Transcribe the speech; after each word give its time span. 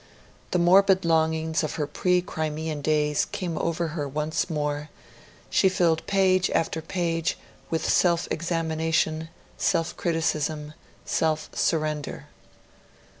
The 0.49 0.57
morbid 0.57 1.05
longings 1.05 1.61
of 1.63 1.75
her 1.75 1.85
pre 1.85 2.23
Crimean 2.23 2.81
days 2.81 3.25
came 3.25 3.55
over 3.59 3.89
her 3.89 4.07
once 4.07 4.49
more; 4.49 4.89
she 5.51 5.69
filled 5.69 6.07
page 6.07 6.49
after 6.55 6.81
page 6.81 7.37
with 7.69 7.87
self 7.87 8.27
examination, 8.31 9.29
self 9.59 9.95
criticism, 9.95 10.73
self 11.05 11.51
surrender. 11.53 12.25